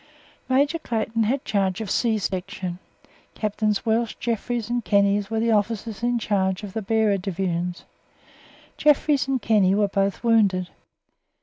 [0.49, 2.79] Major Clayton had charge of C Section;
[3.35, 7.85] Captains Welch, Jeffries and Kenny were the officers in charge of the Bearer Divisions.
[8.77, 10.69] Jeffries and Kenny were both wounded.